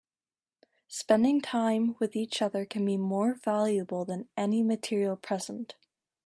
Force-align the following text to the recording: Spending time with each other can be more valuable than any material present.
Spending 0.87 1.41
time 1.41 1.95
with 1.99 2.15
each 2.15 2.41
other 2.41 2.65
can 2.65 2.83
be 2.83 2.97
more 2.97 3.35
valuable 3.35 4.03
than 4.03 4.29
any 4.35 4.63
material 4.63 5.15
present. 5.15 5.75